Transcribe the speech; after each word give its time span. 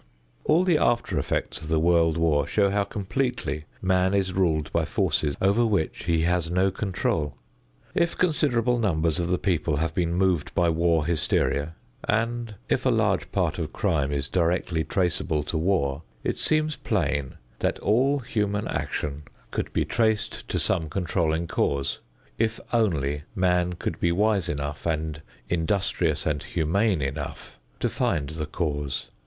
All 0.45 0.63
the 0.63 0.79
after 0.79 1.19
effects 1.19 1.61
of 1.61 1.67
the 1.67 1.79
World 1.79 2.17
War 2.17 2.47
show 2.47 2.71
how 2.71 2.85
completely 2.85 3.65
man 3.83 4.15
is 4.15 4.33
ruled 4.33 4.73
by 4.73 4.83
forces 4.83 5.35
over 5.39 5.63
which 5.63 6.05
he 6.05 6.23
has 6.23 6.49
no 6.49 6.71
control. 6.71 7.35
If 7.93 8.17
considerable 8.17 8.79
numbers 8.79 9.19
of 9.19 9.27
the 9.27 9.37
people 9.37 9.75
have 9.75 9.93
been 9.93 10.15
moved 10.15 10.55
by 10.55 10.69
war 10.69 11.05
hysteria, 11.05 11.75
and 12.03 12.55
if 12.67 12.83
a 12.83 12.89
large 12.89 13.31
part 13.31 13.59
of 13.59 13.73
crime 13.73 14.11
is 14.11 14.27
directly 14.27 14.83
traceable 14.83 15.43
to 15.43 15.55
war, 15.59 16.01
it 16.23 16.39
seems 16.39 16.77
plain 16.77 17.35
that 17.59 17.77
all 17.77 18.17
human 18.17 18.67
action 18.69 19.21
could 19.51 19.71
be 19.71 19.85
traced 19.85 20.47
to 20.49 20.57
some 20.57 20.89
controlling 20.89 21.45
cause, 21.45 21.99
if 22.39 22.59
only 22.73 23.21
man 23.35 23.73
could 23.73 23.99
be 23.99 24.11
wise 24.11 24.49
enough 24.49 24.87
and 24.87 25.21
industrious 25.47 26.25
and 26.25 26.41
humane 26.41 27.03
enough 27.03 27.59
to 27.79 27.87
find 27.87 28.29
the 28.29 28.47
cause. 28.47 29.05